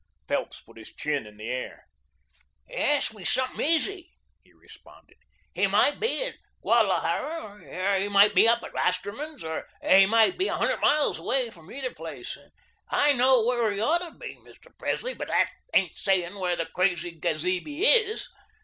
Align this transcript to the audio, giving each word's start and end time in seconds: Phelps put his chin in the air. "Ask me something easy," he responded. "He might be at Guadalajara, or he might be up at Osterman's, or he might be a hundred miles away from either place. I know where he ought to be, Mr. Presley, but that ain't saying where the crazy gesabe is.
Phelps 0.27 0.59
put 0.61 0.77
his 0.79 0.91
chin 0.91 1.27
in 1.27 1.37
the 1.37 1.47
air. 1.47 1.85
"Ask 2.75 3.13
me 3.13 3.23
something 3.23 3.63
easy," 3.63 4.09
he 4.43 4.51
responded. 4.51 5.17
"He 5.53 5.67
might 5.67 5.99
be 5.99 6.23
at 6.25 6.33
Guadalajara, 6.59 7.63
or 7.93 7.99
he 7.99 8.07
might 8.07 8.33
be 8.33 8.47
up 8.47 8.63
at 8.63 8.75
Osterman's, 8.75 9.43
or 9.43 9.67
he 9.87 10.07
might 10.07 10.39
be 10.39 10.47
a 10.47 10.57
hundred 10.57 10.79
miles 10.79 11.19
away 11.19 11.51
from 11.51 11.71
either 11.71 11.93
place. 11.93 12.35
I 12.89 13.13
know 13.13 13.45
where 13.45 13.71
he 13.71 13.79
ought 13.79 13.99
to 13.99 14.17
be, 14.17 14.37
Mr. 14.37 14.75
Presley, 14.75 15.13
but 15.13 15.27
that 15.27 15.51
ain't 15.75 15.95
saying 15.95 16.39
where 16.39 16.55
the 16.55 16.65
crazy 16.65 17.11
gesabe 17.11 17.67
is. 17.83 18.27